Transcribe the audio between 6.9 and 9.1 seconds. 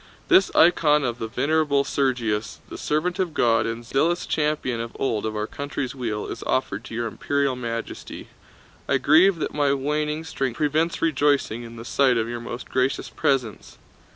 Your Imperial Majesty. I